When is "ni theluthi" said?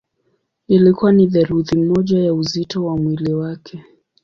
1.11-1.77